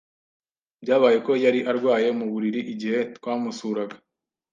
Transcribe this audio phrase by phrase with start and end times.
[0.83, 3.95] Byabaye ko yari arwaye mu buriri igihe twamusuraga.